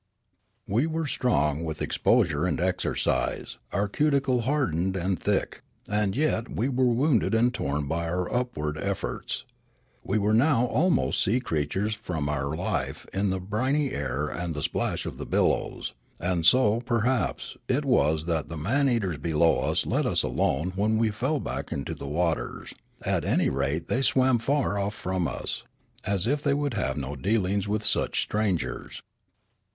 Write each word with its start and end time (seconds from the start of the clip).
We 0.67 0.87
were 0.87 1.05
strong 1.05 1.63
with 1.63 1.79
exposure 1.79 2.45
and 2.47 2.59
exercise, 2.59 3.59
our 3.71 3.87
cuticle 3.87 4.41
hardened 4.41 4.95
and 4.95 5.19
thick; 5.19 5.61
and 5.87 6.15
yet 6.15 6.49
we 6.49 6.69
were 6.69 6.87
wounded 6.87 7.35
and 7.35 7.53
torn 7.53 7.85
by 7.85 8.07
our 8.07 8.27
upward 8.33 8.79
efforts. 8.79 9.45
We 10.03 10.17
were 10.17 10.33
now 10.33 10.65
almost 10.65 11.21
sea 11.21 11.39
creatures 11.39 11.93
from 11.93 12.29
our 12.29 12.55
life 12.57 13.05
in 13.13 13.29
the 13.29 13.39
briny 13.39 13.91
air 13.91 14.27
and 14.27 14.55
the 14.55 14.63
splash 14.63 15.05
of 15.05 15.19
the 15.19 15.25
billows; 15.27 15.93
and 16.19 16.47
so, 16.47 16.79
perhaps, 16.81 17.55
it 17.67 17.85
was 17.85 18.25
that 18.25 18.49
the 18.49 18.57
man 18.57 18.89
eaters 18.89 19.19
below 19.19 19.71
let 19.85 20.07
us 20.07 20.23
alone 20.23 20.73
when 20.75 20.97
we 20.97 21.11
fell 21.11 21.39
back 21.39 21.71
into 21.71 21.93
the 21.93 22.07
waters; 22.07 22.73
at 23.03 23.23
any 23.23 23.49
rate 23.51 23.87
they 23.87 24.01
swam 24.01 24.39
far 24.39 24.79
off 24.79 24.95
from 24.95 25.27
us, 25.27 25.63
as 26.03 26.25
if 26.25 26.41
they 26.41 26.55
would 26.55 26.73
have 26.73 26.97
no 26.97 27.15
dealings 27.15 27.67
with 27.67 27.85
such 27.85 28.23
strangers. 28.23 29.03